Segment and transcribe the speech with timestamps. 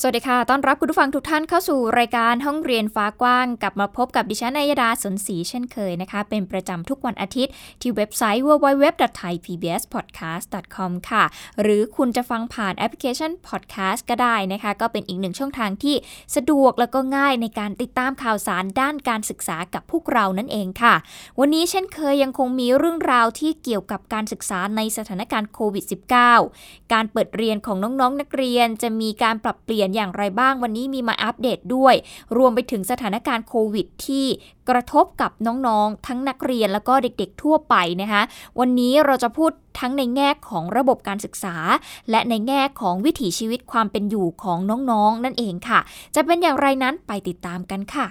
[0.00, 11.24] สวัสดีค่ะ ต้อนรับคุณผู้ฟังทุกท่านเข้าสู่รายการห้องเรียนฟ้ากว้าง กลับมาพบกับดิฉันนายดาสนศรีเช่นเคยนะคะ เป็นประจำทุกวันอาทิตย์ที่เว็บไซต์ www.thaipbspodcast.com ค่ะ
[11.62, 15.96] หรือคุณจะฟังผ่านแอปพลิเคชัน podcast ก็ได้นะคะ ก็เป็นอีกหนึ่งช่องทางที่
[16.36, 20.94] สะดวกแล้วก็ง่ายในการติดตามข่าวสารด้านการศึกษากับพวกเรานั่นเองค่ะ
[21.40, 25.84] วันนี้เช่นเคยยังคงมีเรื่องราวที่เกี่ยวกับการศึกษาในสถานการณ์โควิด
[26.38, 31.94] -19 การเปิดเรียนของน้องๆนนักเรียนจะมีการปรับเปลี่ยนอย่างไรบ้างวันนี้มีมาอัปเดตด้วย
[32.36, 34.26] รวมไปถึงสถานการณ์โควิดที่
[34.68, 38.22] กระทบกับน้องๆ ทั้งนักเรียนแล้วก็เด็กๆทั่วไปนะคะ
[38.60, 41.56] วันนี้เราจะพูดทั้งในแง่ของระบบการศึกษา
[42.10, 44.58] และในแง่ของวิถีชีวิตความเป็นอยู่ของ
[44.90, 45.80] น้องๆนั่นเองค่ะ
[46.14, 48.06] จะเป็นอย่างไรนั้นไปติดตามกันค่ะ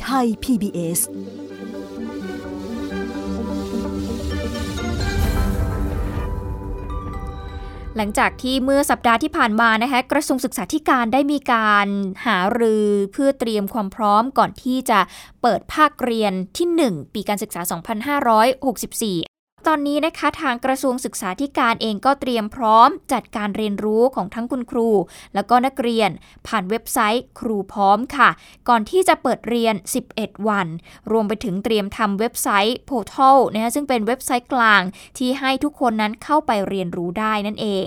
[0.00, 1.00] ไทย PBS
[8.00, 11.88] หลังจากที่เมื่อสัปดาห์ที่ผ่านมานะคะกระทรวงศึกษาธิการได้มีการ
[12.26, 15.00] หารือเพื่อเตรียมความพร้อมก่อนที่จะ
[15.42, 17.60] เปิดภาคเรียนที่ 1 ปีการศึกษา
[18.70, 24.88] 2564 ตอนนี้นะคะทางกระทรวงศึกษาธิการเองก็เตรียมพร้อมจัดการเรียนรู้ของทั้งคุณครู
[25.34, 26.10] แล้วก็นักเรียน
[26.46, 28.28] ผ่านเว็บไซต์ครูพร้อมค่ะ
[28.68, 29.74] ก่อนที่จะเปิดเรียน
[30.10, 30.66] 11 วัน
[31.12, 34.82] รวมไปถึงเตรียมทำเว็บไซต์ Portal นะคะซึ่งเป็นเว็บไซต์กลาง
[35.18, 37.86] ที่ให้ทุกคนนั้นเข้าไปเรียนรู้ได้นั่นเอง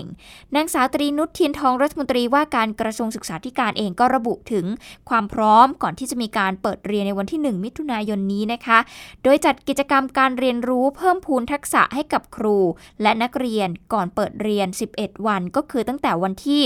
[0.54, 4.66] นางสาวตรีนุชเทียนทองรัฐมนตรีว่าการกระทรวงศึกษาธิการเองก็ระบุถึง
[5.08, 8.78] ความพร้อมก่อนที่จะมีการเปิดเรียนในวันที่ 1 มิถุนายนนี้นะคะ
[9.22, 12.58] โดยจัดกิจกรรมการเรียนรู้เพิ่มพูนทักษะให้กับครู
[13.02, 16.62] และนักเรียนก่อนเปิดเรียน 11 วันก็คือตั้งแต่วันที่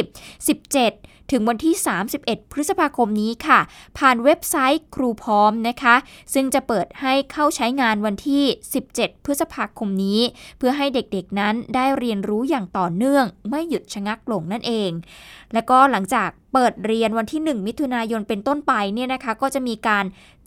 [0.63, 1.75] 17 ถึงวันที่
[2.15, 3.61] 31 พฤษภาคมนี้ค่ะ
[3.99, 5.95] ผ่านเว็บไซต์ครูพร้อมนะคะ
[6.35, 8.45] ซึ่งจะเปิดให้เข้าใช้งานวันที่
[8.85, 10.21] 17 พฤษภาคมนี้
[10.59, 14.91] เพื่อให้เด็กๆนั้นได้เรียนรู้อย่างต่อเนื่อง ไม่หยุดชะงักลงนั่นเอง
[15.53, 20.05] และก็หลังจากเปิดเรียนวันที่ 1 มิถุนายนเป็นต้นไปเนี่ยนะคะ ก็จะมีการ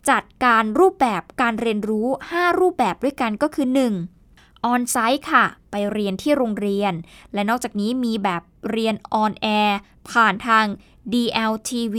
[0.09, 4.20] จัดการรูปแบบการเรียนรู้ 5 รูปแบบด้วยกันก็คือ 1
[4.65, 6.93] On-site ค่ะ ไปเรียนที่โรงเรียน
[7.33, 9.79] และนอกจากนี้มีแบบเรียน On-air
[10.11, 10.65] ผ่านทาง
[11.13, 11.97] DLTV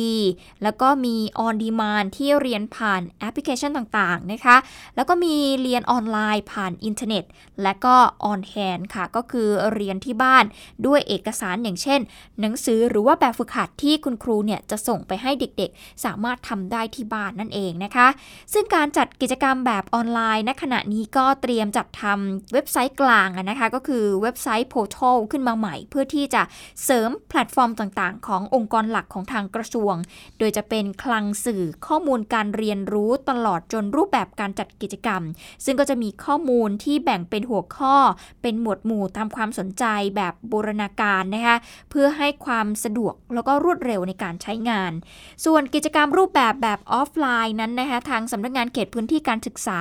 [0.62, 1.16] แล้วก็มี
[1.47, 4.56] On Demand ที่เรียนผ่านแอปพลิเคชันต่างๆนะคะ
[4.97, 7.25] แล้วก็มีเรียนออนไลน์ผ่านอินเทอร์เน็ต
[7.62, 7.94] และก็
[8.31, 10.44] On Hand ค่ะ ก็คือเรียนที่บ้าน
[10.87, 12.00] ด้วยเอกสารอย่างเช่น
[12.41, 18.09] หนังสือหรือว่าแบบฝึกหัดที่คุณครูเนี่ยจะส่งไปให้เด็กๆ สามารถทำได้ที่บ้านนั่นเองนะคะ
[18.53, 26.43] ซึ่งการจัดกิจกรรมแบบออนไลน์ณขณะนี้ก็เตรียมจัดทำเว็บไซต์กลางนะคะก็คือเว็บไซต์ Portal ขึ้นมาใหม่ เพื่อที่จะ
[26.84, 29.95] เสริมแพลตฟอร์มต่างๆ ขององค์กรหลักของทางกระทรวง
[30.39, 35.23] โดยจะเป็นคลังสื่อข้อมูลการเรียนรู้ตลอดจนรูปแบบการจัดกิจกรรม
[35.65, 37.97] ซึ่งก็จะมีข้อมูลที่แบ่งเป็นหัวข้อ
[38.43, 39.84] เป็นหมวดหมู่ตามความสนใจ
[40.17, 41.56] แบบบูรณาการนะคะ
[41.91, 44.93] เพื่อให้ความสะดวกแล้วก็รวดเร็วในการใช้งาน
[45.44, 49.81] ส่วนกิจกรรมรูปแบบแบบออฟไลน์นั้นนะคะทางสำนักงานเขตพื้นที่การศึกษา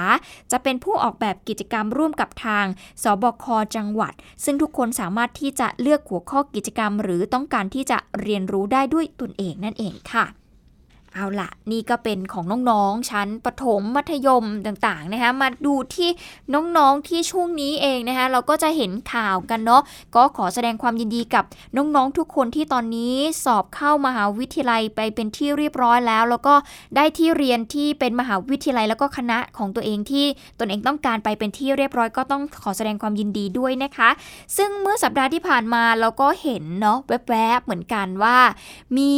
[0.51, 2.65] จะเป็นผู้ออกแบบกิจกรรมร่วมกับทาง
[3.03, 10.25] สบคจังหวัด ซึ่งทุกคนสามารถที่จะเลือกหัวข้อกิจกรรม หรือต้องการที่จะเรียนรู้ได้ด้วยตนเองนั่นเองค่ะ
[11.15, 16.09] เอาละนี่ก็เป็นของน้องๆ ชั้นประถมมัธยมต่างๆนะคะมาดูที่
[16.53, 19.81] น้องๆที่ช่วงนี้เองนะคะเราก็จะเห็นข่าวกันเนาะ
[20.15, 21.43] ก็ขอแสดงความยินดีกับ
[21.75, 26.55] น้องๆทุกคนที่ตอนนี้สอบเข้ามหาวิทยาลัยไปเป็นที่เรียบร้อยแล้ว แล้วก็
[26.95, 30.25] ได้ที่เรียนที่เป็นมหาวิทยาลัย แล้วก็คณะของตัวเองที่
[30.59, 34.09] ตนเองต้องการไปเป็นที่เรียบร้อย ก็ต้องขอแสดงความยินดีด้วยนะคะ
[34.57, 36.97] ซึ่งเมื่อสัปดาห์ที่ผ่านมาเราก็เห็นเนาะ
[37.29, 38.37] แวบๆเหมือนกันว่า
[38.97, 39.13] มี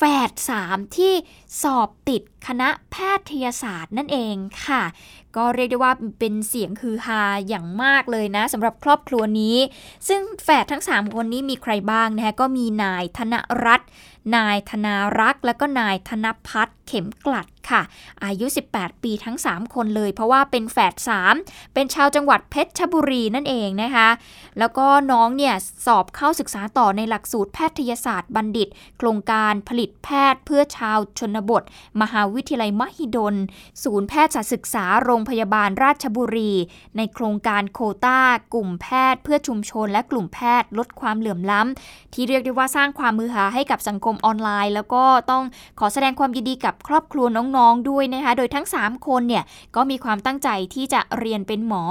[0.00, 1.14] แฝดสามที่
[1.62, 2.96] สอบติดคณะแพ
[3.30, 4.34] ทยศาสตร์นั่นเอง
[4.64, 4.82] ค่ะ
[5.36, 9.56] ก็เรียกได้ว่าเป็นเสียงคือฮาอย่างมากเลยนะสำหรับครอบครัวนี้
[10.08, 13.34] ซึ่งแฝดทั้ง 3 คนนี้มีใครบ้างนะคะก็มีนายธน
[13.64, 13.88] รัตน์
[14.36, 17.82] นายธนารักษ์ และก็นายธนพัฒน์ เข็มกลัดค่ะ
[18.24, 20.94] อายุ 18 ปีทั้ง 3 คนเลย เพราะว่าเป็นแฝด
[21.34, 24.08] 3 เป็นชาวจังหวัดเพชรบุรีนั่นเองนะคะ
[24.58, 25.54] แล้วก็น้องเนี่ย
[25.86, 28.68] สอบเข้าศึกษาต่อในหลักสูตรแพทยศาสตร์บัณฑิต
[28.98, 31.62] โครงการผลิตแพทย์เพื่อชาวชนบท
[32.00, 33.34] มหาวิทยาลัยมหิดล
[33.84, 36.52] ศูนย์แพทยศาสตร์ศึกษาโรงพยาบาลราชบุรี
[36.96, 38.20] ในโครงการโคต้า
[38.54, 45.44] กลุ่มแพทย์ เพื่อชุมชนและกลุ่มแพทย์ลดความเหลื่อมล้ำที่เรียกได้ว่าสร้างความมือหาให้กับสังคมออนไลน์ แล้วก็ต้อง
[45.80, 47.26] ขอแสดงความยินดีกับครอบครัว
[47.56, 49.44] น้องๆด้วยนะคะ โดยทั้ง 3 คนเนี่ย
[49.76, 51.82] ก็มีความตั้งใจที่จะเรียนเป็นหมอ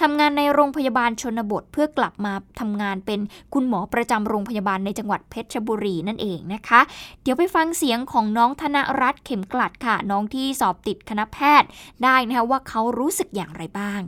[0.00, 3.20] ทำงานในโรงพยาบาลชนบท เพื่อกลับมาทำงานเป็น
[3.54, 6.80] คุณหมอประจำโรงพยาบาลในจังหวัดเพชรบุรีนั่นเองนะคะ
[7.22, 11.68] เดี๋ยวไปฟังเสียงของน้องธนรัตน์เข็มกลัดค่ะ น้องที่สอบติดคณะแพทย์
[12.04, 14.00] ได้นะคะว่าเขารู้สึกอย่างไรบ้าง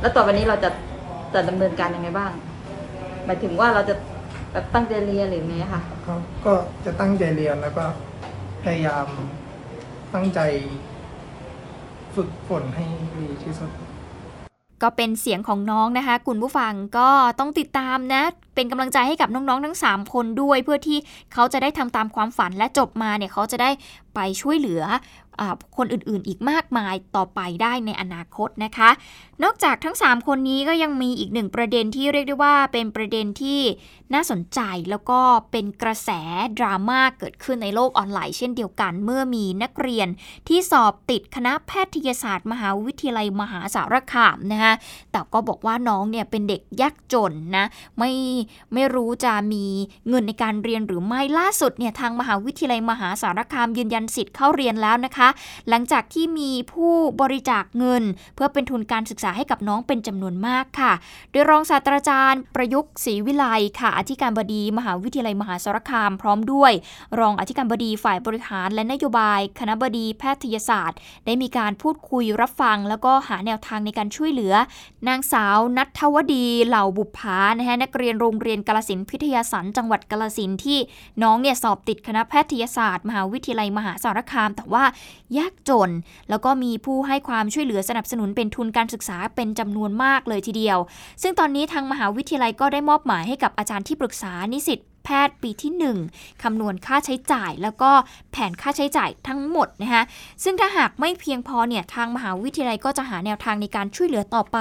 [0.00, 0.70] แล้วต่อไปนี้เราจะ
[1.34, 2.30] จะดำเนินการยังไงบ้าง
[3.24, 3.94] หมายถึงว่าเราจะ
[4.52, 6.16] แบบตั้งใจเรียนหรือไงคะเขา
[6.46, 6.52] ก็
[6.84, 7.84] จะตั้งใจเรียนแล้วก็
[8.64, 9.06] พยายาม
[10.14, 10.40] ตั้งใจ
[12.14, 12.84] ฝึกฝนให้
[13.16, 13.70] ดีที่สุด
[14.82, 18.22] ก็เป็นเสียงของน้องนะคะคุณผู้ฟังก็ต้องติดตามนะ
[18.54, 20.98] เป็นกำลังใจให้กับน้องๆทั้ง 3 คนด้วย เพื่อที่
[21.32, 23.70] เขาจะได้ทำตามความฝันและจบมาเนี่ยเขาจะได้
[24.14, 24.82] ไปช่วยเหลือ
[25.40, 25.42] อ
[25.76, 28.90] คนอื่นๆ อีกมากมายต่อไปได้ในอนาคตนะคะ
[29.42, 33.60] นอกจากทั้ง 3 คนนี้ก็ยังมีอีกหนึ่งประเด็นที่เรียกได้ว่าเป็นประเด็นที่
[34.14, 34.60] น่าสนใจ
[34.90, 35.20] แล้วก็
[35.50, 36.10] เป็นกระแส
[36.58, 40.08] ดราม่าเกิดขึ้นในโลกออนไลน์เช่นเดียวกัน เมื่อมีนักเรียน
[40.48, 44.74] ที่สอบติดคณะแพทยศาสตร์ มหาวิทยาลัยมหาสารคามนะคะ
[45.12, 47.66] แต่ก็บอกว่าน้องเนี่ยเป็นเด็กยากจนนะ
[47.98, 48.12] ไม่
[48.72, 49.64] ไม่รู้จะมี
[50.08, 55.28] เงินในการเรียนหรือไม่ล่าสุดเนี่ยทางมหาวิทยาลัยมหาสารคามยืนยันสิทธิ์เข้าเรียนแล้วนะคะ
[55.68, 58.02] หลังจากที่มีผู้บริจาคเงิน
[58.34, 60.92] เพื่อเป็นทุนการศึกษาให้กับน้องเป็นจำนวนมากค่ะ
[61.30, 63.46] โดยรองศาสตราจารย์ประยุกต์ศรีวิไล
[63.80, 66.72] ค่ะอธิการบดีมหาวิทยาลัยมหาสารคาม พร้อมด้วย
[67.20, 74.54] รองอธิการบดีฝ่ายบริหารและนโยบาย คณะบดีแพทยศาสตร์ ได้มีการพูดคุยรับฟัง แล้วก็หาแนวทางในการช่วยเหลือ
[75.08, 80.78] นางสาวนัทวดีเหล่าบุพานะคะนักเรียนโรงเรียนกาลสินพิทยาสันจังหวัดกาลสินที่
[81.22, 84.84] น้องเนี่ยสอบติดคณะแพทยศาสตร์ มหาวิทยาลัยมหาสารคาม แต่ว่า
[85.38, 85.90] ยากจน
[86.30, 90.78] แล้วก็มีผู้ให้ความช่วยเหลือสนับสนุนเป็นทุนการศึกษาเป็นจำนวนมากเลยทีเดียว
[91.22, 95.72] ซึ่งตอนนี้ทางมหาวิทยาลัยก็ได้มอบหมายให้กับอาจารย์ที่ปรึกษานิสิตแพทย์ปีที่
[96.08, 97.90] 1 คำนวณค่าใช้จ่าย แล้วก็
[98.32, 100.04] แผนค่าใช้จ่ายทั้งหมดนะคะ
[100.44, 104.58] ซึ่งถ้าหากไม่เพียงพอเนี่ยทางมหาวิทยาลัยก็จะหาแนวทางในการช่วยเหลือต่อไป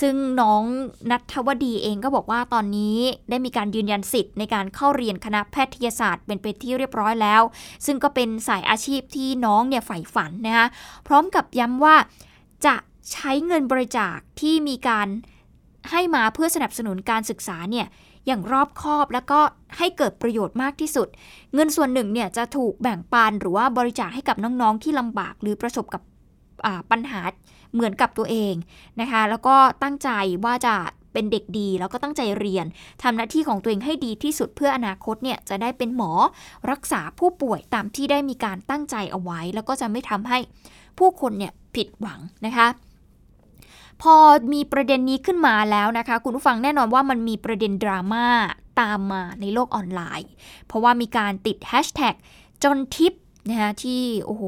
[0.00, 0.62] ซึ่งน้อง
[1.10, 2.98] นัทวดีเองก็บอกว่าตอนนี้
[3.30, 7.42] ได้มีการยืนยันสิทธิ์ในการเข้าเรียนคณะแพทยศาสตร์ เป็นไปที่เรียบร้อยแล้ว
[7.86, 10.66] ซึ่งก็เป็นสายอาชีพที่น้องเนี่ยใฝ่ฝันนะคะ
[11.06, 11.96] พร้อมกับย้ำว่า
[12.66, 12.74] จะ
[13.12, 15.08] ใช้เงินบริจาคที่มีการ
[15.90, 17.86] ให้มาเพื่อสนับสนุนการศึกษาเนี่ย
[18.26, 19.40] อย่างรอบคอบแล้วก็
[19.78, 21.08] ให้เกิดประโยชน์มากที่สุด
[21.54, 26.02] เงินส่วนหนึ่งเนี่ยจะถูกแบ่งปันหรือว่าบริจาคให้กับน้องๆที่ลำบากหรือประสบกับ
[26.90, 27.20] ปัญหา
[27.74, 28.54] เหมือนกับตัวเอง
[29.00, 30.10] นะคะ แล้วก็ตั้งใจ
[30.44, 30.74] ว่าจะ
[31.12, 32.66] เป็นเด็กดี แล้วก็ตั้งใจเรียน
[33.02, 36.12] ทำหน้าที่ของตัวเองให้ดีที่สุดเพื่ออนาคตเนี่ยจะได้เป็นหมอ
[36.70, 40.38] รักษาผู้ป่วยตามที่ได้มีการตั้งใจเอาไว้ แล้วก็จะไม่ทำให้
[40.98, 42.66] ผู้คนเนี่ยผิดหวังนะคะ
[44.02, 44.16] พอ
[44.52, 48.26] มีประเด็นนี้ขึ้นมาแล้วนะคะ คุณผู้ฟังแน่นอนว่ามันมีประเด็นดราม่า
[48.80, 50.30] ตามมาในโลกออนไลน์
[50.66, 52.14] เพราะว่ามีการติดแฮชแท็ก
[52.64, 53.12] จนทิป
[53.50, 54.42] นะคะที่โอ้โห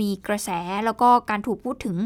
[0.00, 0.50] มีกระแส
[0.84, 1.96] แล้วก็การถูกพูดถึง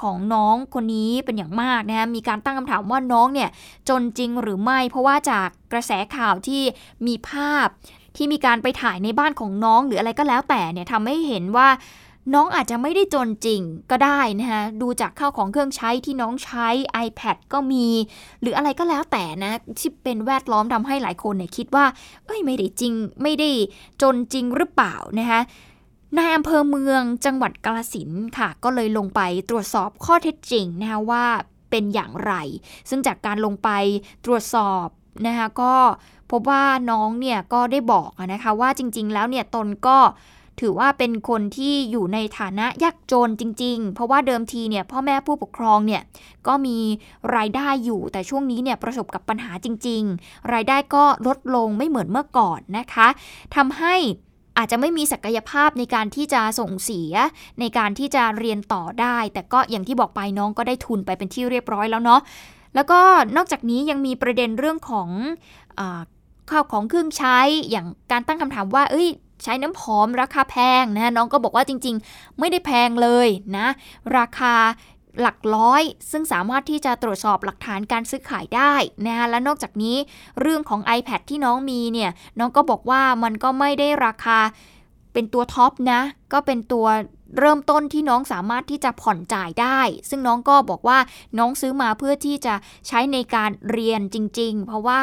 [0.00, 3.50] ของน้องคนนี้เป็นอย่างมากนะคะมีการตั้งคำถามว่าน้องเนี่ย
[3.88, 6.62] จนจริงหรือไม่ เพราะว่าจากกระแสข่าวที่
[7.06, 7.68] มีภาพ
[8.16, 11.68] ที่มีการไปถ่ายในบ้านของน้องหรืออะไรก็แล้วแต่เนี่ยทำให้เห็นว่า
[12.34, 13.60] น้องอาจจะไม่ได้จนจริง
[13.90, 16.66] ก็ได้นะคะดูจากข้าวของเครื่องใช้ที่น้องใช้
[17.06, 17.86] iPad ก็มี
[18.40, 21.84] หรืออะไรก็แล้วแต่นะที่เป็นแวดล้อมทำให้หลายคนเนี่ยคิดว่า
[22.24, 23.50] เอ้ยไม่ได้จริง ไม่ได้
[24.02, 25.40] จนจริงหรือเปล่านะคะ
[26.16, 29.20] นายอำเภอเมืองจังหวัดกาลสินค่ะ ก็เลยลงไป
[29.50, 31.24] ตรวจสอบข้อเท็จจริงนะคะว่า
[31.70, 32.32] เป็นอย่างไร
[32.88, 33.68] ซึ่งจากการลงไป
[34.24, 34.86] ตรวจสอบ
[35.26, 35.74] นะคะก็
[36.30, 39.98] พบว่าน้องเนี่ยก็ได้บอกนะคะว่าจริง ๆ แล้วเนี่ยตนก็
[40.60, 46.02] ถือว่าเป็นคนที่อยู่ในฐานะยากจนจริง ๆ เพราะว่าเดิมทีเนี่ยพ่อแม่ผู้ปกครองเนี่ย
[46.46, 46.78] ก็มี
[47.36, 53.08] รายได้อยู่แต่ช่วงนี้เนี่ยประสบกับปัญหาจริง ๆ รายได้ก็ลดลงไม่เหมือนเมื่อก่อนนะคะ
[53.56, 53.94] ทำให้
[54.58, 57.12] อาจจะไม่มีศักยภาพในการที่จะส่งเสีย
[57.60, 62.20] ในการที่จะเรียนต่อได้ แต่ก็อย่างที่บอกไปน้องก็ได้ทุนไปเป็นที่เรียบร้อยแล้วเนาะ
[62.74, 63.00] แล้วก็
[63.36, 65.08] นอกจากนี้ยังมีประเด็นเรื่องของ
[66.50, 67.38] ข้าวของเครื่องใช้
[67.70, 69.08] อย่างการตั้งคำถามว่า เอ้ย
[69.44, 73.66] ใช้น้ำหอมราคาแพงนะน้องก็บอกว่าจริง ๆ ไม่ได้แพงเลยนะ
[74.16, 74.54] ราคา
[75.20, 78.74] หลักร้อย ซึ่งสามารถที่จะตรวจสอบหลักฐานการซื้อขายได้
[79.06, 79.96] นะและนอกจากนี้
[80.40, 84.38] เรื่องของ iPad ที่น้องมีเนี่ยน้องก็บอกว่ามันก็ไม่ได้ราคา
[85.12, 86.00] เป็นตัวท็อปนะ
[86.32, 86.86] ก็เป็นตัว
[87.38, 89.80] เริ่มต้นที่น้องสามารถที่จะผ่อนจ่ายได้
[90.10, 90.98] ซึ่งน้องก็บอกว่า
[91.38, 92.54] น้องซื้อมาเพื่อที่จะ
[92.88, 95.00] ใช้ในการเรียนจริง ๆ เพราะว่า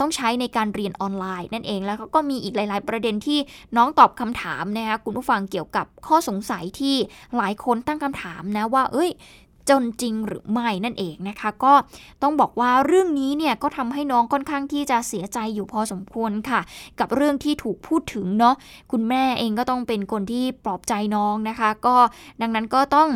[0.00, 3.38] ต้องใช้ในการเรียนออนไลน์นั่นเองแล้วก็มีอีกหลาย ๆ ประเด็นที่
[3.76, 6.96] น้องตอบคำถามนะคะคุณผู้ฟังเกี่ยวกับข้อสงสัยที่
[7.36, 9.10] หลายคนตั้งคำถามนะว่า เอ้ย
[9.70, 11.72] จนจริงหรือไม่นั่นเองนะคะ ก็
[12.22, 16.60] ต้องบอกว่าเรื่องนี้เนี่ยก็ทำให้น้องค่อนข้างที่จะเสียใจอยู่พอสมควรค่ะ
[17.00, 18.54] กับเรื่องที่ถูกพูดถึงเนาะ
[18.92, 21.96] คุณแม่เองก็ต้องเป็นคนที่ปลอบใจน้องนะคะ ก็
[22.40, 23.10] ดังนั้นก็ต้อง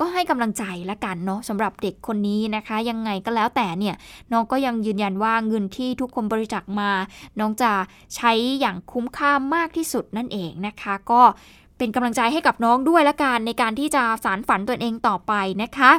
[0.00, 3.94] ก็ให้กำลังใจละกันเนาะสำหรับเด็กคนนี้นะคะ ยังไงก็แล้วแต่เนี่ย
[4.32, 6.90] น้องก็ยังยืนยันว่าเงินที่ทุกคนบริจาคมา
[7.38, 7.72] น้องจะ
[8.16, 11.22] ใช้อย่างคุ้มค่ามากที่สุดนั่นเองนะคะ ก็
[11.78, 15.32] เป็นกำลังใจให้กับน้องด้วยละกันในการที่จะสารฝันตัวเองต่อไป
[15.62, 15.92] นะคะ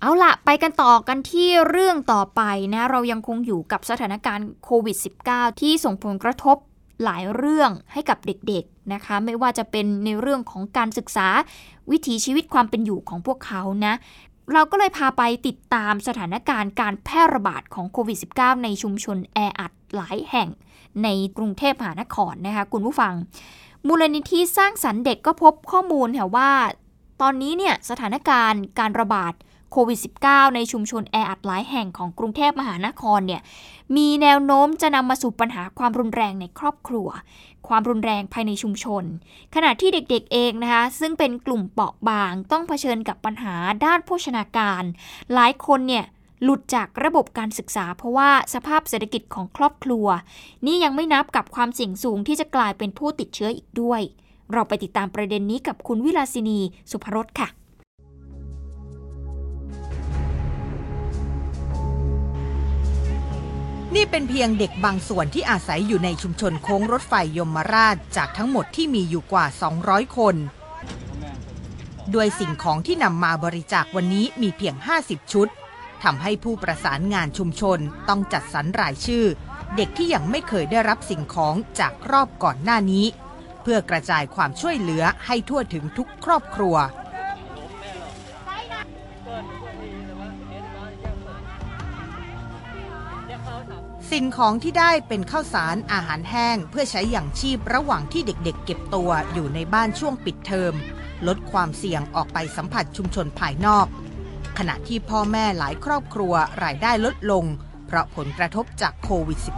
[0.00, 2.42] เอาละไปกันต่อกันที่เรื่องต่อไป
[2.74, 4.96] นะเรายังคงอยู่กับสถานการณ์โควิด
[5.28, 6.56] -19 ที่ส่งผลกระทบ
[7.04, 11.28] หลายเรื่องให้กับเด็กๆนะคะ ไม่ว่าจะเป็นในเรื่องของการศึกษา
[11.90, 13.94] วิถีชีวิตความเป็นอยู่ของพวกเขานะ
[14.52, 20.48] เราก็เลยพาไปติดตามสถานการณ์การแพร่ระบาดของโควิด -19 ในชุมชนแออัดหลายแห่ง
[21.02, 23.12] ในกรุงเทพมหานครนะคะคุณผู้ฟัง
[23.88, 26.50] มูลนิธิสร้างสรรค์เด็กก็พบข้อมูลค่ะว่า
[27.20, 29.32] ตอนนี้เนี่ยสถานการณ์การระบาด
[29.72, 33.42] โควิด -19 ในชุมชนแออัดหลายแห่งของกรุงเทพมหานครเนี่ย
[33.96, 37.08] มีแนวโน้มจะนำมาสู่ปัญหาความรุนแรงในครอบครัว
[37.68, 39.04] ความรุนแรงภายในชุมชน
[39.54, 44.82] ขณะที่เด็กๆเองนะคะ ซึ่งเป็นกลุ่มเปราะบางต้องเผชิญกับปัญหาด้านโภชนาการ
[45.34, 46.04] หลายคนเนี่ย
[46.44, 50.06] หลุดจากระบบการศึกษา เพราะว่าสภาพเศรษฐกิจของครอบครัว
[50.66, 54.00] นี่ยังไม่นับกับความเสี่ยงสูงที่จะกลายเป็นผู้ติดเชื้ออีกด้วย
[54.52, 56.60] เราไปติดตามประเด็นนี้กับคุณวิลาสินี
[56.90, 57.48] สุภรสค่ะ
[63.94, 69.46] นี่เป็นเพียงเด็กบางส่วนที่อาศัยอยู่ในชุมชนโค้งรถไฟยมราชจากทั้งหมดที่มีอยู่กว่า
[69.80, 70.36] 200 คน
[72.14, 74.74] ด้วยสิ่งของที่นำมาบริจาควันนี้มีเพียง
[75.04, 75.48] 50 ชุด
[76.04, 79.24] ทำให้ผู้ประสานงานชุมชนต้องจัดสรรรายชื่อ
[79.76, 83.06] เด็กที่ยังไม่เคยได้รับสิ่งของจากรอบก่อนหน้านี้
[83.62, 86.76] เพื่อกระจายความช่วยเหลือให้ทั่วถึงทุกครอบครัว
[94.10, 100.74] สิ่งของที่ได้เป็นข้าวสารอาหารแห้ง เพื่อใช้อย่างชีพระหว่างที่เด็กๆ เก็บตัวอยู่ในบ้านช่วงปิดเทอม
[101.26, 103.86] ลดความเสี่ยงออกไปสัมผัสชุมชนภายนอก
[104.58, 106.34] ขณะที่พ่อแม่หลายครอบครัว
[106.64, 107.44] รายได้ลดลง
[107.86, 109.48] เพราะผลกระทบจากโควิด -19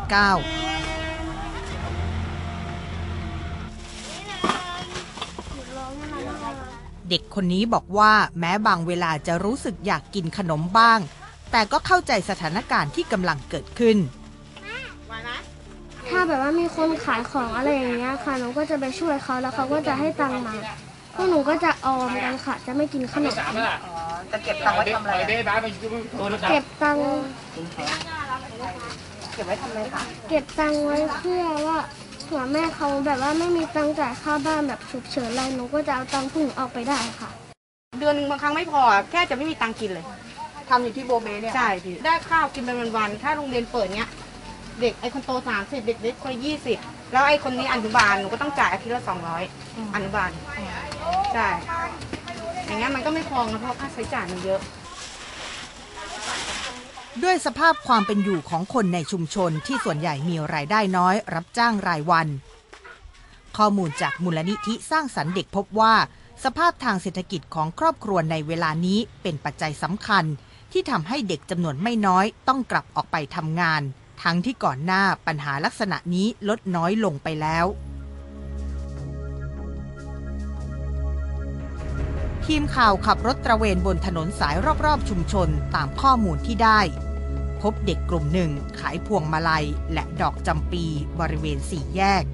[7.09, 10.99] เด็กคนนี้บอกว่าแม้บางเวลาจะรู้สึกอยากกินขนมบ้าง
[11.53, 13.97] แต่ก็เข้าใจสถานการณ์ที่กำลังเกิดขึ้น
[16.09, 20.55] ถ้าแบบว่ามีคนขายของอะไรอย่างเงี้ยค่ะ หนูก็จะไปช่วยเขาแล้วเขาก็จะให้ตังค์มา
[21.15, 23.37] พวกหนูก็จะออมกันค่ะ จะไม่กินขนม
[24.33, 27.03] จะเก็บตังค์ไว้ทำอะไรเก็บตังค์
[29.33, 31.79] เก็บไว้ทำอะไรคะเก็บตังค์ไว้เพื่อว่า
[32.29, 37.31] หัวแม่เขาแบบว่าไม่มีตังค์จ่ายค่าบ้านแบบฉุกเฉินอะไรหนูก็จะเอาตังค์พวกหนูออกไปได้ค่ะ
[38.01, 40.05] เดือนหนึ่งบางครั้งไม่พอแค่จะไม่มีตังค์กินเลย
[40.69, 44.09] ทำอยู่ที่โบเบเนี่ยใช่พี่ได้ข้าวกินเป็นวันๆถ้าโรงเรียนเปิดเนี้ย
[44.81, 46.79] เด็กไอ้คนโตสามสิบเด็กเล็กคนยี่สิบ
[47.13, 49.43] แล้วไอ้คนนี้อนุบาลหนูก็ต้องจ่ายอาทิตย์ละสองร้อย
[49.95, 50.31] อนุบาล
[51.35, 51.49] ใช่
[52.67, 54.61] อย่างงี้ยมันก็ไม่พอนะเพราะค่าใช้จ่ายมันเยอะ
[57.23, 62.27] ด้วยสภาพความเป็นอยู่ของคนในชุมชนที่ส่วนใหญ่มีรายได้น้อย รับจ้างรายวัน
[63.57, 65.95] ข้อมูลจากมูลนิธิสร้างสรรค์เด็กพบว่า
[66.45, 70.25] สภาพทางเศรษฐกิจของครอบครัวในเวลานี้เป็นปัจจัยสำคัญ
[70.73, 73.83] ที่ทำให้เด็กจำนวนไม่น้อยต้องกลับออกไปทำงาน
[74.23, 77.67] ทั้งที่ก่อนหน้าปัญหาลักษณะนี้ลดน้อยลงไปแล้ว
[82.53, 86.81] ทีมข่าวขับรถตระเวนบนถนนสายรอบๆ ชุมชนตามข้อมูลที่ได้
[87.63, 90.85] พบเด็กกลุ่มหนึ่งขายพวงมาลัยและดอกจำปี
[91.21, 92.25] บริเวณสี่แยก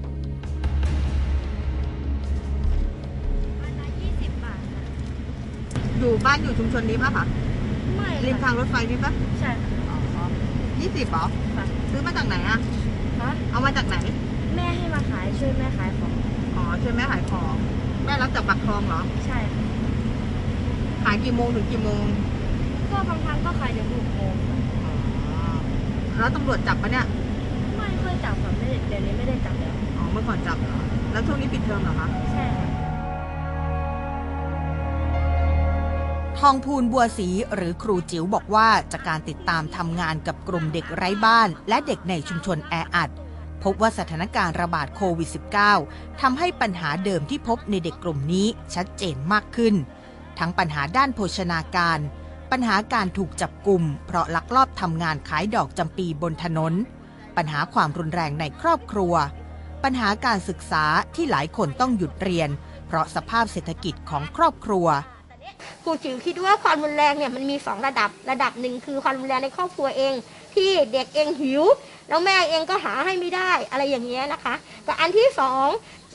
[5.99, 7.25] อยู่บ้านอยู่ชุมชนนี้ปะคะ
[7.95, 9.51] ไม่ริมทางรถไฟนี้ปะใช่
[10.79, 11.25] ยี่สิบเหรอ
[11.91, 12.59] ซื้อมาจากไหนอะ
[13.51, 13.97] เอามาจากไหน
[14.55, 16.11] แม่ให้มาขายช่วยแม่ขายของ
[16.55, 17.55] อ๋อช่วยแม่ขายของ
[18.05, 19.39] แม่รับจากบักทองเหรอ ใช่
[21.03, 22.03] ขายกี่โมงถึงกี่โมง
[22.91, 24.33] ก็บางครั้งก็ขายถึงหกโมง
[26.17, 27.05] แล้วตำรวจจับปะเนี่ย
[27.77, 30.79] ไม่ค่อยจับค่ะไม่เดี๋ยวนี้ไม่ได้จับแล้วอ๋อเมื่อก่อนจับเหรอ
[31.11, 32.67] แล้วช่วงนี้ปิดเทอมเหรอคะใช่ค่ะ
[36.39, 43.13] ทองพูนบัวศรีหรือครูจิ๋วบอกว่าจากการติดตามทำงานกับกลุ่มเด็กไร้บ้าน และเด็กในชุมชนแออัดพ
[43.63, 45.29] พบว่าสถานการณ์ระบาดโควิด
[45.75, 49.75] -19 ทำให้ปัญหาเดิมที่พบในเด็กกลุ่มนี้ชัดเจนมากขึ้น
[50.39, 51.99] ทั้งปัญหาด้านโภชนาการ
[52.51, 56.73] ปัญหาการถูกจับกลุ่ม เพราะลักลอบทำงานขายดอกจำปีบนถนน
[57.37, 59.13] ปัญหาความรุนแรงในครอบครัว
[59.83, 60.85] ปัญหาการศึกษา
[61.15, 62.49] ที่หลายคนต้องหยุดเรียน
[62.87, 64.87] เพราะสภาพเศรษฐกิจของครอบครัว
[65.83, 70.13] ครูจิ๋วคิดว่าความรุนแรงเนี่ยมันมีสองระดับ ระดับหนึ่งคือความรุนแรงในครอบครัวเอง
[70.55, 71.63] ที่เด็กเองหิว
[72.09, 74.53] แล้วแม่เองก็หาให้ไม่ได้อะไรอย่างเงี้ยนะคะ
[74.87, 75.67] กับอันที่สอง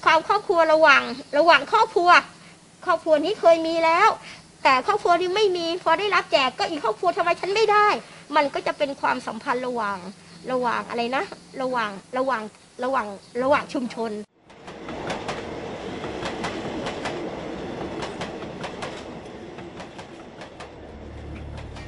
[0.05, 1.03] ความครอบครัวระหว่าง
[1.39, 2.11] ระหว่างครอบครัว
[2.89, 4.09] ครอบครัวนี้เคยมีแล้ว
[4.65, 7.89] แต่ครอบครัวนี้ไม่มีพอได้รับแจกก็อีกครอบครัวทำไมฉันไม่ได้
[8.37, 9.99] มันก็จะเป็นความสัมพันธ์ระหว่าง
[10.53, 11.25] ระหว่างอะไรนะ
[11.63, 12.43] ระหว่างระหว่าง
[12.85, 13.07] ระหว่าง
[13.43, 14.11] ระหว่างชุมชน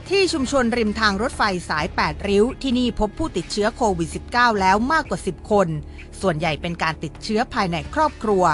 [0.08, 5.68] ที่ชุมชนริมทางรถไฟสาย 8 ริ้ว ที่นี่พบผู้ติดเชื้อโควิด -19 แล้วมากกว่า 10 คน
[6.20, 8.44] ส่วนใหญ่เป็นการติดเชื้อภายในครอบครัว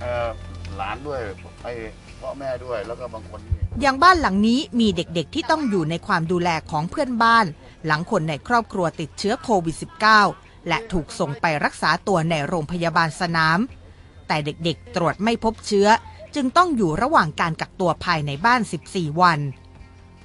[0.00, 0.28] เอ่อ
[0.78, 1.20] หลานด้วย
[1.62, 1.72] ไอ้
[2.20, 7.46] พ่อแม่ด้วยแล้วก็บางคนนี่อย่างบ้านหลังนี้มีเด็กๆที่ต้องอยู่ในความดูแลของเพื่อนบ้าน
[7.86, 9.76] หลังคนในครอบครัวติดเชื้อโควิด
[10.22, 13.58] -19 และถูกส่งไปรักษาตัวในโรงพยาบาลสนาม
[14.28, 15.88] แต่เด็กๆ ตรวจไม่พบเชื้อ
[16.34, 19.40] จึงต้องอยู่ระหว่างการกักตัวภายในบ้าน 14 วัน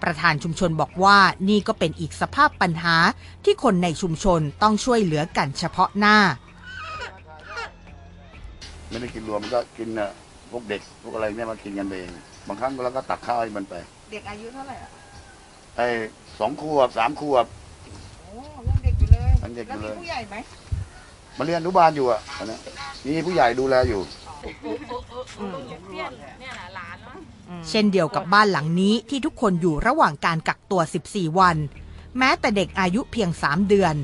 [0.04, 1.18] ประธานชุมชนบอกว่า
[1.50, 2.96] นี่ก็เป็นอีกสภาพปัญหา
[3.44, 6.18] ที่คนในชุมชนต้องช่วยเหลือกันเฉพาะหน้า
[8.90, 10.10] ไม่ได้กินรวมมันก็กินน่ะ
[10.54, 12.10] พวกเด็กพวกอะไรเนี่ยมากินกันเอง
[12.48, 13.74] บางครั้งเราก็ตักข้าวให้มันไป
[14.12, 14.90] เด็กอายุเท่าไหร่อะ
[15.78, 15.88] ไอ้
[16.40, 17.46] สองขวบสามขวบ
[18.22, 18.34] โอ้
[18.68, 20.36] ยังเด็กอยู่เลยยังเด็กอยู่เลย แล้วมีผู้ใหญ่ไหม
[21.38, 22.58] มาเรียนอนุบาลอยู่อะตอนนี้
[23.18, 24.02] มีผู้ใหญ่ดูแลอยู่
[27.70, 31.58] เช่นเดียวกับบ้านหลังนี้ที่ทุกคนอยู่ระหว่างการกักตัว 14 วัน
[32.18, 33.96] แม้แต่เด็กอายุเพียง 3 เดือน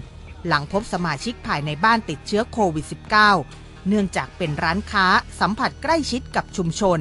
[0.47, 5.05] หลังพบสมาชิกภายในบ้านติดเชื้อโควิด -19 เนื่องจากเป็นร้านค้า
[5.39, 6.99] สัมผัสใกล้ชิดกับชุมชน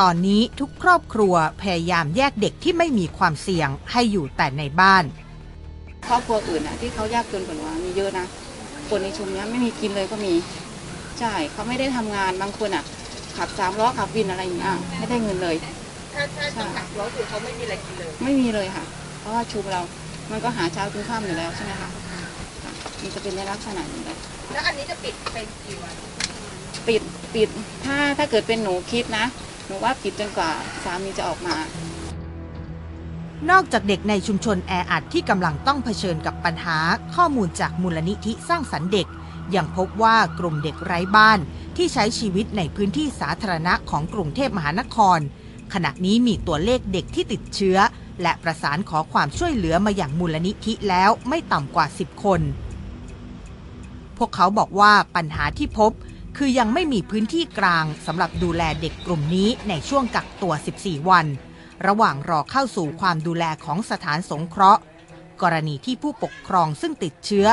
[0.00, 5.04] ตอนนี้ทุกครอบครัวพยายามแยกเด็กที่ไม่มีความเสี่ยงให้อยู่แต่ในบ้าน
[6.08, 8.26] ครอบครัวอื่นอะที่เขายากจนกว่าหนูอะมีเยอะนะ
[8.88, 10.34] คนในชุมเนี้ยไม่มีกินเลยก็มี
[11.18, 12.84] ใช่เขาไม่ได้ทำงานบางคนอะ
[13.36, 15.56] ขับสามล้อขับวินอะไรอย่างเงี้ยไม่ได้เงินเลย
[16.12, 18.84] ถ้าถ้าต้องกักตัวคือเขาไม่มีอะไรกินเลย ไม่มีเลยค่ะ
[19.20, 19.80] เพราะว่าชุมเรา
[20.30, 21.90] มันก็หาเช้ากินข้ามอยู่แล้วใช่ไหมคะ
[22.62, 22.72] ค่ะ
[23.02, 24.18] มันจะเป็นในลักษณะนี้เลย
[24.54, 25.94] แล้วอันนี้จะปิดเป็นกี่วัน
[26.88, 27.02] ปิด
[27.34, 27.48] ปิด
[27.84, 29.26] ถ้าถ้าเกิดเป็นหนูคิดนะ
[29.66, 30.50] หนูว่าปิดจนกว่า
[30.84, 31.56] สามีจะออกมา
[33.50, 36.78] นอกจากเด็กในชุมชนแออัดที่กำลังต้องเผชิญกับปัญหา
[37.14, 39.06] ข้อมูลจากมูลนิธิสร้างสรรค์เด็ก
[39.54, 41.38] ยังพบว่ากลุ่มเด็กไร้บ้าน
[41.76, 45.18] ที่ใช้ชีวิตในพื้นที่สาธารณะของกรุงเทพมหานคร
[45.74, 47.78] ขณะนี้มีตัวเลขเด็กที่ติดเชื้อ
[48.22, 52.40] และประสานขอความช่วยเหลือมาอย่างมูลนิธิแล้วไม่ต่ำกว่า 10 คน
[54.18, 55.92] พวกเขาบอกว่าปัญหาที่พบ
[56.36, 61.26] คือยังไม่มีพื้นที่กลางสำหรับดูแลเด็กกลุ่มนี้ในช่วงกักตัว 14 วัน
[61.86, 64.80] ระหว่างรอเข้าสู่ความดูแลของสถานสงเคราะห์
[65.42, 67.46] กรณีที่ผู้ปกครองซึ่งติดเชื้อ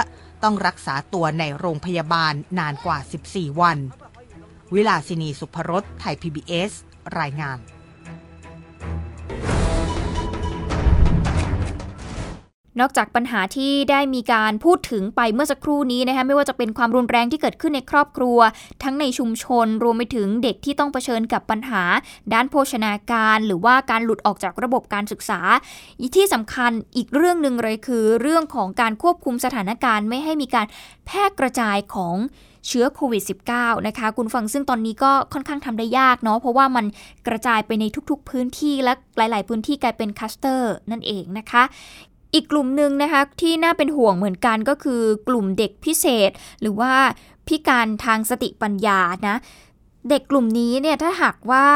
[0.43, 2.97] ต้องรักษาตัวในโรงพยาบาลนานกว่า
[3.29, 3.77] 14 วัน
[4.73, 6.71] วิลาสินีสุภรสไทย PBS
[7.19, 7.57] รายงาน
[12.79, 18.39] นอกจากปัญหาที่ได้มีการพูดถึงไปเมื่อสักครู่นี้นะคะไม่ว่าจะเป็นความรุนแรงที่เกิดขึ้นในครอบครัว
[18.83, 21.83] ทั้งในชุมชน รวมไปถึงเด็กที่ต้องเผชิญกับปัญหา
[22.33, 25.39] ด้านโภชนาการ หรือว่าการหลุดออกจากระบบการศึกษา
[26.15, 30.67] ที่สำคัญอีกเรื่องหนึ่งเลยคือ เรื่องของการควบคุมสถานการณ์ ไม่ให้มีการ
[31.05, 32.17] แพร่กระจายของ
[32.67, 36.85] เชื้อโควิด -19 นะคะ คุณฟังซึ่งตอนนี้ก็ค่อนข้างทำได้ยากเนาะเพราะว่ามัน
[37.27, 41.63] กระจายไปในทุกๆพื้นที่และหลาย ๆ พื้นที่กลายเป็นคัสเตอร์นั่นเองนะคะ
[42.33, 46.93] อีกกลุ่มหนึ่งนะคะที่น่าเป็นห่วงเหมือนกันก็คือกลุ่มเด็กพิเศษ หรือว่า
[47.47, 49.35] พิการทางสติปัญญานะ
[50.09, 51.67] เด็กกลุ่มนี้เนี่ยถ้าหากว่า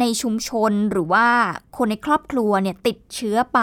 [0.00, 1.26] ในชุมชนหรือว่า
[1.76, 3.60] คนในครอบครัวเนี่ยติดเชื้อไป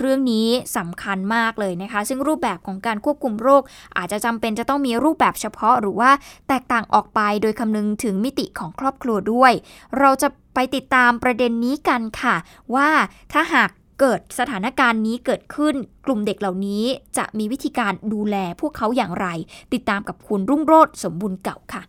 [0.00, 3.62] เรื่องนี้สำคัญมากเลยนะคะ ซึ่งรูปแบบของการควบคุมโรค
[3.96, 6.10] อาจจะจำเป็นจะต้องมีรูปแบบเฉพาะ หรือว่า
[6.48, 9.52] แตกต่างออกไปโดยคำนึงถึงมิติของครอบครัวด้วย
[9.98, 12.36] เราจะไปติดตามประเด็นนี้กันค่ะ
[12.74, 12.88] ว่า
[13.32, 15.74] ถ้าหาก เกิดสถานการณ์นี้เกิดขึ้น
[16.06, 16.84] กลุ่มเด็กเหล่านี้
[17.18, 19.26] จะมีวิธีการดูแลพวกเขาอย่างไร
[19.74, 21.82] ติดตามกับคุณรุ่งโรจน์สมบูรณ์เก่าค่ะ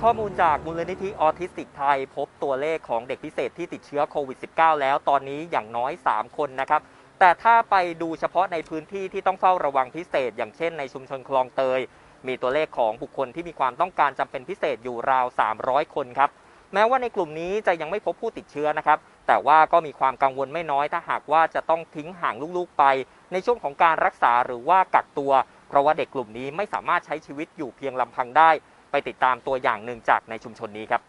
[0.00, 6.80] ข้อมูลจากมูลนิธิออทิสติกไทย พบตัวเลขของเด็กพิเศษที่ติดเชื้อโควิด -19 แล้วตอนนี้อย่างน้อย 3 คนนะครับ
[7.20, 11.80] แต่ถ้าไปดูเฉพาะในพื้นที่ที่ต้องเฝ้าระวังพิเศษ อย่างเช่นในชุมชนคลองเตย
[12.26, 15.26] มีตัวเลขของบุคคลที่มีความต้องการจำเป็นพิเศษอยู่ราว
[15.60, 16.30] 300 คนครับ
[16.74, 22.84] แม้ว่าในกลุ่มนี้จะยังไม่พบผู้ติดเชื้อนะครับ แต่ว่าก็มีความกังวลไม่น้อยถ้าหากว่าจะต้องทิ้งห่างลูกๆไป
[23.32, 25.32] ในช่วงของการรักษาหรือว่ากักตัว
[25.68, 28.50] เพราะว่าเด็กกลุ่มนี้ไม่สามารถใช้ชีวิตอยู่เพียงลำพังได้
[28.90, 31.00] ไปติดตามตัวอย่างหนึ่งจากในชุมชนนี้ครับ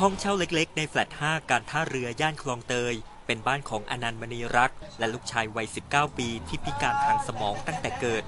[0.00, 2.94] ห้องเช่าเล็กๆ ในแฟลต 5 การท่าเรือย่านคลองเตย
[3.26, 8.22] เป็นบ้านของอนันต์มณีรักและลูกชายวัย 19 ปีที่พิการทางสมองตั้งแต่เกิด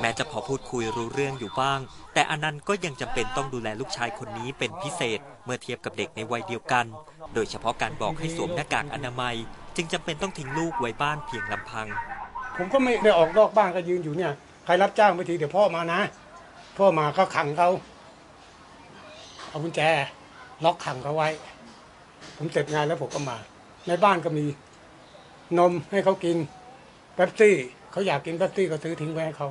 [0.00, 1.80] แม้จะพอพูดคุยรู้เรื่องอยู่บ้าง
[2.14, 6.86] แต่อนันต์ก็ยังจำเป็นต้องดูแลลูกชายคนนี้เป็นพิเศษ เมื่อเทียบกับเด็กในวัยเดียวกัน
[7.34, 9.36] โดยเฉพาะการบอกให้สวมหน้ากากอนามัย
[9.76, 11.86] จึงจำเป็นต้องทิ้งลูกไว้บ้านเพียงลำพัง
[12.56, 14.32] ผมก็ไม่ได้ออกนอกบ้านก็ยืนอยู่เนี่ย
[14.64, 16.00] ใครรับจ้างไปทีเดี๋ยวพ่อมานะ
[16.78, 17.68] พ่อมาก็ขังเขา
[19.48, 19.80] เอากุญแจ
[20.64, 21.28] ล็อกขังเขาไว้
[22.36, 23.36] ผมเสร็จงานแล้วผมก็มา
[23.88, 24.44] ในบ้านก็มี
[25.58, 26.36] นมให้เขากิน
[27.14, 27.56] เป๊ปซี่
[27.92, 29.48] เขาอยากกินเป๊ปซี่ก็ซื้อทิ้งไว้ให้เขา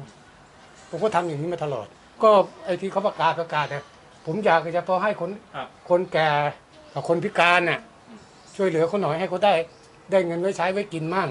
[0.89, 1.87] ผมก็ทำอย่างนี้มาตลอด
[2.23, 2.31] ก็
[2.65, 3.83] ไอ้ที่เขาประกาศประกาศเนี่ย
[4.25, 5.29] ผมอยากจะพอให้คน
[5.89, 6.29] คนแก่
[6.93, 7.79] กับคนพิการน่ะ
[8.55, 9.53] ช่วยเหลือเขาหน่อยให้เขาได้
[10.11, 11.29] ได้เงินไว้ใช้ไว้กินมั่ง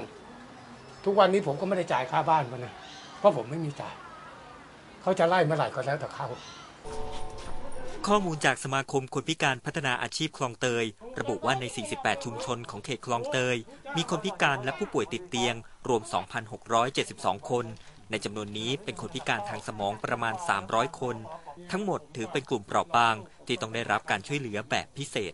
[1.05, 2.73] ทุกวันนี้ผมก็ไม่ได้จ่ายค่าบ้านมันนะ
[3.19, 3.93] เพราะผมไม่มีจ่าย
[5.01, 6.27] เขาจะไล่เมื่อไหร่ก็แล้วแต่เขา
[8.09, 10.85] ข้อมูลจากสมาคมคนพิการพัฒนาอาชีพคลองเตย
[11.19, 11.63] ระบุว่าใน
[11.95, 13.57] 48 ชุมชนของเขตคลองเตย
[13.95, 15.55] มีคนพิการและผู้ป่วยติดเตียง
[15.87, 16.01] รวม
[16.75, 17.65] 2,672 คน
[18.11, 20.35] ในจำนวนนี้เป็นคนพิการทางสมองประมาณ
[20.67, 21.15] 300 คน
[21.71, 23.15] ทั้งหมดถือเป็นกลุ่มเปราะบาง
[23.47, 25.33] ที่ต้องได้รับการช่วยเหลือแบบพิเศษ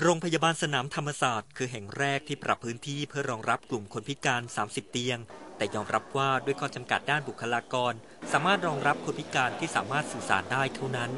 [0.00, 5.18] โรงพยาบาลสนามธรรมศาสตร์ คือแห่งแรกที่ปรับพื้นที่เพื่อรองรับกลุ่มคนพิการ 30 เตียง
[5.56, 7.92] แต่ยอมรับว่าด้วยข้อจำกัดด้านบุคลากร
[8.32, 11.10] สามารถรองรับคนพิการที่สามารถสื่อสารได้เท่านั้น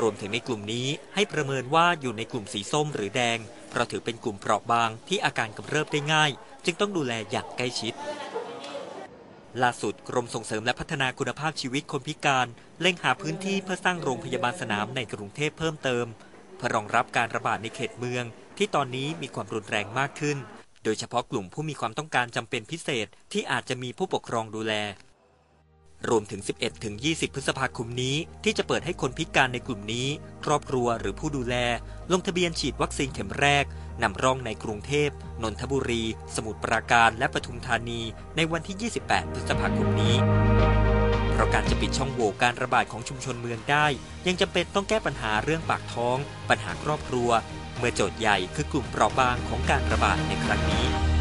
[0.00, 3.38] รวมถึงในกลุ่มนี้ให้ประเมินว่าอยู่ในกลุ่มสีส้มหรือแดง
[3.70, 6.30] เพราะถือเป็นกลุ่มเปราะบางที่อาการกำเริบได้ง่าย
[6.64, 7.94] จึงต้องดูแลอย่างใกล้ชิด
[9.62, 12.46] ล่าสุดกรมส่งเสริมและพัฒนาคุณภาพชีวิตคนพิการ
[12.80, 16.06] เร่งหาพื้นที่เพื่อสร้างโรงพยาบาลสนามในกรุงเทพเพิ่มเติม
[16.56, 18.24] เพื่อรองรับการระบาดในเขตเมือง
[18.58, 20.38] ที่ตอนนี้มีความรุนแรงมากขึ้น
[20.84, 24.74] โดยเฉพาะกลุ่มผู้มีความต้องการจำเป็นพิเศษที่อาจจะมีผู้ปกครองดูแล
[26.08, 30.08] รวมถึง 11ถึง20 พฤษภาคมนี้ ที่จะเปิดให้คนพิการในกลุ่มนี้
[30.44, 31.56] ครอบครัวหรือผู้ดูแล
[32.12, 33.64] ลงทะเบียนฉีดวัคซีนเข็มแรก
[34.02, 35.10] นำร่องในกรุงเทพ
[35.42, 36.02] นนทบุรี
[36.34, 38.00] สมุทรปราการและปทุมธานี
[38.36, 40.14] ในวันที่ 28 พฤษภาคมนี้
[41.32, 43.86] เพราะการจะปิดช่องโหว่การระบาดของชุมชนเมืองได้
[44.26, 46.16] ยังจำเป็นต้องแก้ปัญหาเรื่องปากท้อง
[46.48, 47.30] ปัญหาครอบครัว
[47.78, 51.17] เมื่อโจทย์ใหญ่คือกลุ่มเปราะบางของการระบาดในครั้งนี้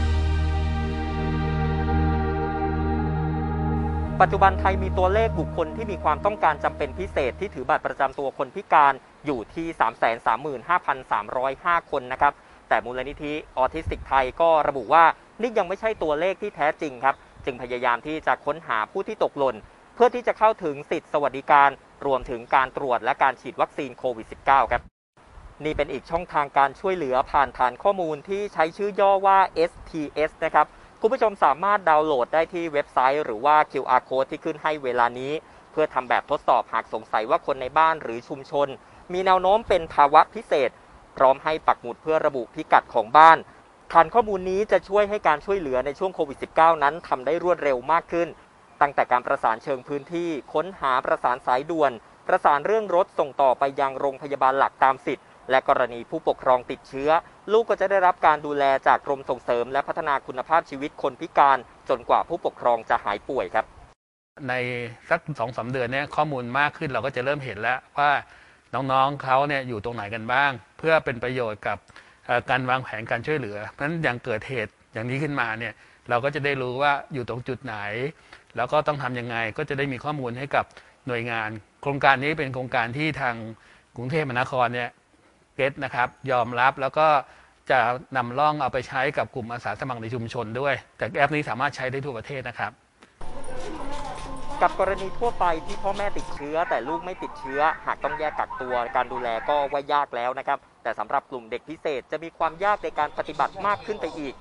[4.24, 8.94] ปัจจุบันไทยมีตัวเลขบุคคลที่มีความต้องการจำเป็นพิเศษที่ถือบัตรประจำตัวคนพิการ
[9.26, 9.68] อยู่ที่
[11.80, 12.34] 335,305 คนนะครับ
[12.70, 15.06] แต่มูลนิธิออทิสติกไทยก็ระบุว่า
[15.42, 19.56] นี่ยังไม่ใช่ตัวเลขที่แท้จริงครับ จึงพยายามที่จะค้นหาผู้ที่ตกหล่น
[19.96, 21.70] เพื่อที่จะเข้าถึงสิทธิสวัสดิการ
[22.06, 24.82] รวมถึงการตรวจและการฉีดวัคซีนโควิด -19 ครับ
[25.66, 30.68] นี่เป็นอีกช่องทางการช่วยเหลือผ่านฐานข้อมูลที่ใช้ชื่อย่อว่า STS นะครับ
[31.02, 35.34] คุณผู้ชมสามารถดาวน์โหลดได้ที่เว็บไซต์หรือว่า QR code ที่ขึ้นให้เวลานี้
[35.72, 38.68] เพื่อทำแบบทดสอบหากสงสัยว่าคนในบ้านหรือชุมชน
[39.14, 40.70] มีแนวโน้มเป็นภาวะพิเศษ
[41.18, 43.38] พร้อมให้ปักหมุดเพื่อระบุพิกัดของบ้าน
[43.92, 48.28] ฐานข้อมูลนี้จะช่วยให้การช่วยเหลือในช่วงโควิด -19 นั้นทำได้รวดเร็วมากขึ้น
[48.82, 51.92] ตั้งแต่การประสานเชิงพื้นที่ ค้นหาประสานสายด่วน
[52.28, 57.10] ประสานเรื่องรถส่งต่อไปยังโรงพยาบาลหลักตามสิทธิ์ และกรณีผู้ปกครองติดเชื้อ
[57.54, 61.58] ลูกก็จะได้รับการดูแลจากกรมส่งเสริม และพัฒนาคุณภาพชีวิตคนพิการ
[61.90, 63.66] จนกว่าผู้ปกครองจะหายป่วยครับ
[64.50, 64.54] ใน
[65.10, 68.12] สักสองสาเดือนเนี่ยข้อมูลมากขึ้นเราก็จะเริ่มเห็นแล้วว่า
[68.74, 71.78] น้องๆเขาเนี่ยอยู่ตรงไหนกันบ้าง เพื่อเป็นประโยชน์กับ
[72.50, 75.74] การวางแผนการช่วยเหลือ เพราะฉะนั้นอย่างเกิดเหตุอย่างนี้ขึ้นมาเนี่ย
[76.10, 77.76] เราก็จะได้รู้ว่าอยู่ตรงจุดไหน
[78.56, 80.66] แล้วก็ต้องทำยังไงก็จะได้มีข้อมูลให้กับ
[81.08, 81.50] หน่วยงาน
[81.82, 83.36] โครงการนี้เป็นโครงการที่ทาง
[83.96, 84.90] กรุงเทพมหานครเนี่ย
[85.58, 87.08] เก็ตนะครับยอมรับแล้วก็
[87.72, 87.80] จะ
[88.18, 92.72] นำร่องเอาไปใช้กับกลุ่มอาสาสมัครในชุมชนด้วย แต่แอปนี้สามารถใช้ได้ทั่วประเทศนะครับ
[94.62, 104.34] กับกรณีทั่วไปที่พ่อแม่ติดเชื้อ แต่ลูกไม่ติดเชื้อ หากต้องแยกกักตัวการดูแลก็ว่ายากแล้วนะครับ แต่สำหรับกลุ่มเด็กพิเศษจะมีความยากในการปฏิบัติมากขึ้นไปอีก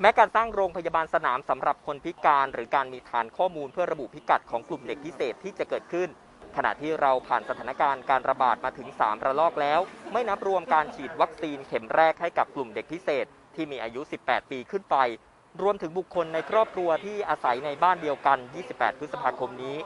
[0.00, 6.08] แม้การตั้งโรงพยาบาลสนามสำหรับคนพิการ หรือการมีฐานข้อมูลเพื่อระบุพิกัดของกลุ่มเด็กพิเศษที่จะเกิดขึ้น
[6.56, 9.80] ขณะที่เราผ่านสถานการณ์การระบาดมาถึง 3 ระลอกแล้ว
[10.12, 14.96] ไม่นับรวมการฉีดวัคซีนเข็มแรกให้กับกลุ่มเด็กพิเศษ ที่มีอายุ 18 ปีขึ้นไป
[15.62, 18.38] รวมถึงบุคคลในครอบครัวที่อาศัยในบ้านเดียวกัน
[18.70, 19.76] 28 พฤษภาคมนี้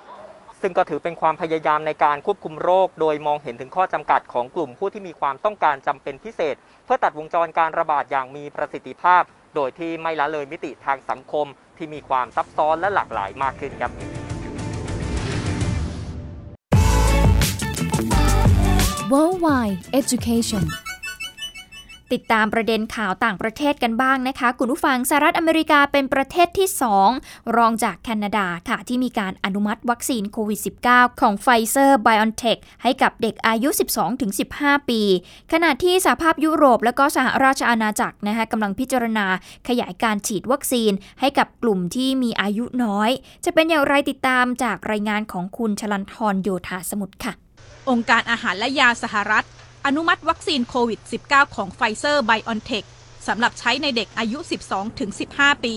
[0.61, 9.22] ซึ่งก็ถือเป็นความพยายามในการควบคุมโรค โดยมองเห็นถึงข้อจำกัดของกลุ่มผู้ที่มีความต้องการจำเป็นพิเศษ เพื่อตัดวงจรการระบาดอย่างมีประสิทธิภาพ
[9.55, 11.46] โดยที่ไม่ละเลยมิติทางสังคม
[11.77, 14.21] ที่มีความซับซ้อนและหลากหลายมากขึ้นครับ
[19.12, 20.64] Worldwide Education
[22.12, 26.68] ติดตามประเด็นข่าวต่างประเทศกันบ้างนะคะ คุณผู้ฟังสหรัฐอเมริกาเป็นประเทศที่
[27.12, 33.68] 2 รองจากแคนาดาค่ะ ที่มีการอนุมัติวัคซีนโควิด -19 ของไฟเซอร์ไบออนเทคให้กับเด็กอายุ
[34.29, 35.01] 12-15 ปี
[35.53, 39.27] ขณะที่สหภาพยุโรปและก็สหราชอาณาจักรนะคะกำลังพิจารณา
[39.68, 43.11] ขยายการฉีดวัคซีนให้กับกลุ่มที่มีอายุน้อย
[43.44, 47.35] จะเป็นอย่างไรติดตามจากรายงานของคุณชลันทรโยธาสมุทรค่ะ
[47.90, 49.45] องค์การอาหารและยาสหรัฐ
[49.87, 52.85] อนุมัติวัคซีนโควิด -19 ของไฟเซอร์ไบออนเทค
[53.29, 54.38] สำหรับใช้ในเด็กอายุ
[55.01, 55.77] 12-15 ปี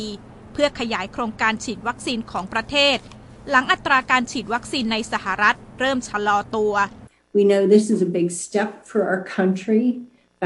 [0.54, 2.98] เพื่อขยายโครงการฉีดวัคซีนของประเทศ
[3.50, 6.74] หลังอัตราการฉีดวัคซีนในสหรัฐ เริ่มชะลอตัว
[7.38, 9.86] We know this is a big step for our country.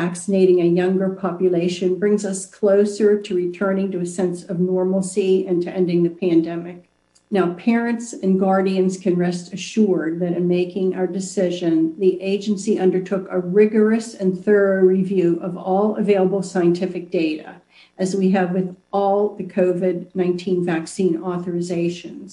[0.03, 5.57] Vaccinating a younger population brings us closer to returning to a sense of normalcy and
[5.65, 6.88] to ending the pandemic.
[7.30, 13.26] Now, parents and guardians can rest assured that in making our decision, the agency undertook
[13.30, 17.50] a rigorous and thorough review of all available scientific data,
[17.98, 22.28] as we have with all the COVID 19 vaccine authorizations.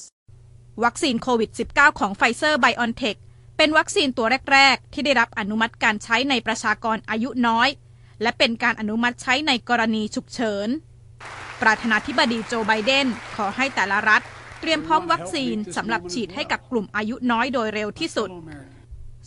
[0.84, 3.16] วัคซีนโควิด -19 ของไฟเซอร์ไบออนเทค
[3.58, 7.70] เป็นวัคซีนตัวแรก ๆ ที่ได้รับอนุมัติการใช้ในประชากรอายุน้อย
[8.22, 10.68] และเป็นการอนุมัติใช้ในกรณีฉุกเฉิน
[11.62, 14.35] ประธานาธิบดีโจไบเดนขอให้แต่ละรัฐ เต
[14.67, 18.31] เตรียมพร้อมวัคซีนสำหรับฉีดให้กับกลุ่มอายุน้อยโดยเร็วที่สุด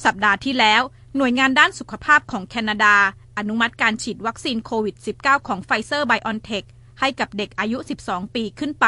[0.06, 0.82] สัปดาห์ที่แล้ว
[1.18, 2.96] หน่วยงานด้านสุขภาพของแคนาดา
[3.38, 6.64] อนุมัติการฉีดวัคซีนโควิด -19 ของไฟเซอร์ไบออนเทค
[7.00, 8.88] ให้กับเด็กอายุ 12 ปีขึ้นไป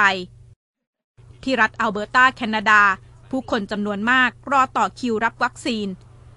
[1.43, 2.81] ที่รัฐอัลเบอร์ตาแคนาดา
[3.29, 5.87] ผู้คนจำนวนมากรอต่อคิวรับวัคซีน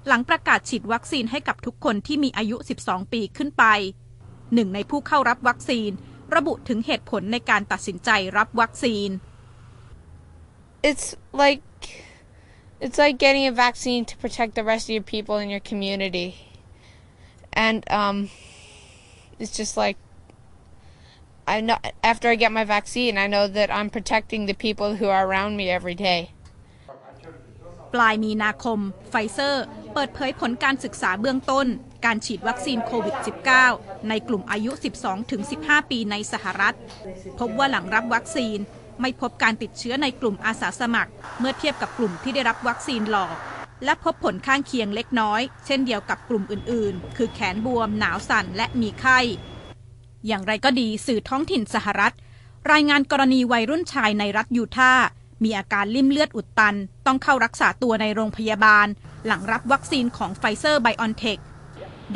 [0.07, 3.65] หลังประกาศฉีดวัคซีนให้กับทุกคนที่มีอายุ 12 ปีขึ้นไป
[4.55, 5.91] หนึ่งในผู้เข้ารับวัคซีน
[6.35, 9.09] ระบุถึงเหตุผลในการตัดสินใจรับวัคซีน
[10.84, 11.64] It's like
[12.80, 16.30] it's like getting a vaccine to protect the rest of your people in your community.
[17.54, 18.30] And um
[19.40, 19.98] it's just like
[21.48, 25.08] I know after I get my vaccine, I know that I'm protecting the people who
[25.10, 26.22] are around me every day.
[27.94, 29.64] ปลายมีนาคม ไฟเซอร์
[29.94, 31.68] เปิดเผยผลการศึกษาเบื้องต้น
[32.06, 33.16] การฉีดวัคซีนโควิด
[33.62, 34.72] -19 ในกลุ่มอายุ
[35.32, 36.76] 12-15 ปีในสหรัฐ
[37.40, 38.58] พบว่าหลังรับวัคซีน
[39.01, 43.37] ไม่พบการติดเชื้อในกลุ่มอาสาสมัคร เมื่อเทียบกับกลุ่มที่ได้รับวัคซีนหลอก
[43.85, 49.19] และพบผลข้างเคียงเล็กน้อย เช่นเดียวกับกลุ่มอื่น ๆ คือแขนบวม หนาวสั่น และมีไข้
[50.27, 52.15] อย่างไรก็ดีสื่อท้องถิ่นสหรัฐ
[52.73, 55.05] รายงานกรณีวัยรุ่นชายในรัฐยูทาห์
[55.45, 56.77] มีอาการลิ่มเลือดอุดตัน
[57.07, 58.87] ต้องเข้ารักษาตัวในโรงพยาบาล
[59.27, 61.39] หลังรับวัคซีนของไฟเซอร์ไบออนเทค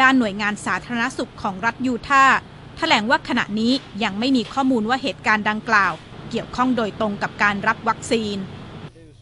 [0.01, 2.37] ด้านหน่วยงานสาธารณสุขของรัฐยูทาห์
[2.77, 3.73] แถลงว่าขณะนี้
[4.05, 5.93] ยังไม่มีข้อมูลว่าเหตุการณ์ดังกล่าว
[6.31, 8.37] เกี่ยวข้องโดยตรงกับการรับวัคซีน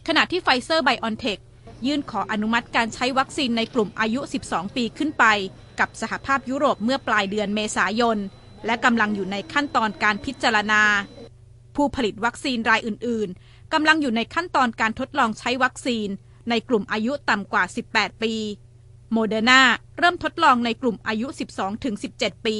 [0.07, 1.39] ขณะที่ไฟเซอร์ไบออนเทค
[1.85, 5.25] ยื่นขออนุมัติการใช้วัคซีนในกลุ่มอายุ 12 ปีขึ้นไป
[5.79, 8.17] กับสหภาพยุโรปเมื่อปลายเดือนเมษายน
[8.65, 10.83] และกำลังอยู่ในขั้นตอนการพิจารณา
[11.75, 16.07] ผู้ผลิตวัคซีนรายอื่น ๆ กำลังอยู่ในขั้นตอนการทดลองใช้วัคซีน
[16.49, 18.33] ในกลุ่มอายุต่ำกว่า 18 ปี
[19.13, 19.61] โมเดอร์นา
[19.97, 21.27] เริ่มทดลองในกลุ่มอายุ
[21.87, 22.57] 12-17 ปี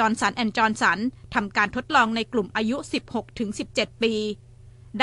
[0.00, 0.98] จอห์นสันแอนด์จอห์นสัน
[1.34, 2.76] ทำการทดลองในกลุ่มอายุ
[3.38, 4.14] 16-17 ปี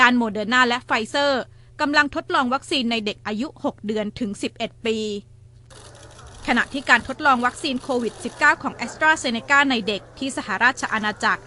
[0.00, 1.42] ด้านโมเดอร์นาและไฟเซอร์
[1.80, 4.96] กำลังทดลองวัคซีนในเด็กอายุ 6 เดือนถึง 11 ปี
[6.46, 11.42] ขณะที่การทดลองวัคซีนโควิด -19 ของแอสตราเซเนกาในเด็กที่สหราชอาณาจักร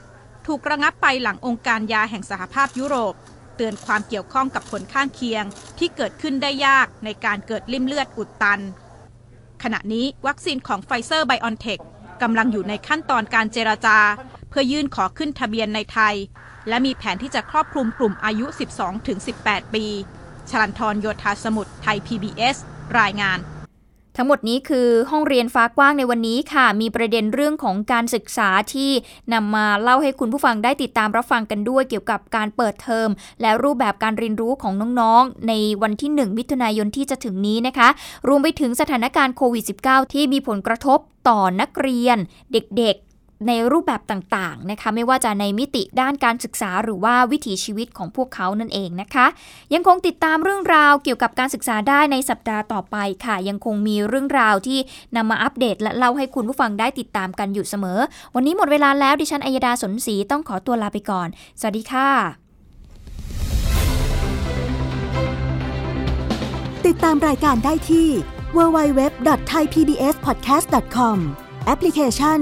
[0.47, 3.13] ถูกระงับไปหลังองค์การยาแห่งสหภาพยุโรป
[3.55, 5.43] เตือนความเกี่ยวข้องกับผลข้างเคียง
[5.79, 8.59] ที่เกิดขึ้นได้ยากในการเกิดลิ่มเลือดอุดตัน
[9.63, 11.79] ขณะนี้วัคซีนของไฟเซอร์ไบออนเทค
[12.21, 13.97] กำลังอยู่ในขั้นตอนการเจรจา
[14.49, 16.15] เพื่อยื่นขอขึ้นทะเบียนในไทย
[16.67, 18.45] และมีแผนที่จะครอบคลุมกลุ่มอายุ
[19.10, 19.86] 12-18 ปี
[20.49, 22.57] ชลันทรโยธาสมุทรไทย PBS
[22.99, 23.39] รายงาน
[24.17, 28.91] ทั้งหมดนี้คือห้องเรียนฟ้ากว้างในวันนี้ค่ะ มีประเด็นเรื่องของการศึกษาที่
[29.34, 33.10] นำมาเล่าให้คุณผู้ฟังได้ติดตามรับฟังกันด้วยเกี่ยวกับการเปิดเทอม
[33.41, 37.89] และรูปแบบการเรียนรู้ของน้องๆ ในวันที่ 1 มิถุนายนที่จะถึงนี้นะคะ
[38.28, 42.17] รวมไปถึงสถานการณ์โควิด -19 ที่มีผลกระทบต่อนักเรียน
[42.52, 43.11] เด็กๆ
[43.47, 49.25] ในรูปแบบต่างๆนะคะ ไม่ว่าจะในมิติด้านการศึกษาหรือว่าวิถีชีวิตของพวกเขานั่นเองนะคะ
[49.73, 54.80] ยังคงติดตามเรื่องราวเกี่ยวกับการศึกษาได้ในสัปดาห์ต่อไปค่ะ ยังคงมีเรื่องราวที่
[55.15, 57.99] นำมาอัปเดต และเล่าให้คุณผู้ฟังได้ติดตามกันอยู่เสมอ
[58.36, 61.27] วันนี้หมดเวลาแล้วดิฉันอัยดาสนศรีต้องขอตัวลาไปก่อน
[61.60, 62.10] สวัสดีค่ะ
[66.88, 68.08] ติดตามรายการได้ที่
[68.58, 71.17] www.thaipbspodcast.com
[71.65, 72.41] แอปพลิเคชัน